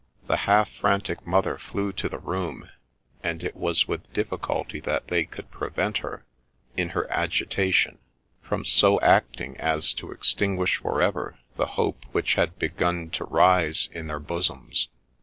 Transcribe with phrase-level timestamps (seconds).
[0.25, 2.67] The half frantic mother flew to the room,
[3.21, 6.23] and it was with difficulty that they could prevent her,
[6.75, 7.99] in her agitation,
[8.41, 13.89] from so acting as to extinguish for ever the hope which had begun to rise
[13.93, 14.89] in their bosoms.